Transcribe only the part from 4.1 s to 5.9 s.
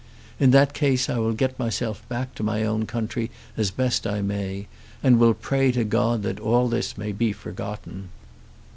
may, and will pray to